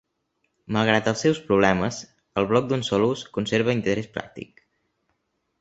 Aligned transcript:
Malgrat 0.77 1.09
els 1.11 1.21
seus 1.25 1.41
problemes, 1.49 1.99
el 2.43 2.49
bloc 2.53 2.71
d'un 2.71 2.85
sol 2.89 3.07
ús 3.11 3.25
conserva 3.39 3.79
interès 3.81 4.11
pràctic. 4.17 4.69